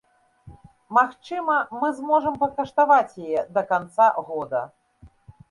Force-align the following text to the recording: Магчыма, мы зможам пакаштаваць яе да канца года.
Магчыма, 0.97 1.57
мы 1.81 1.89
зможам 1.99 2.39
пакаштаваць 2.45 3.07
яе 3.27 3.45
да 3.59 3.67
канца 3.75 4.09
года. 4.33 4.65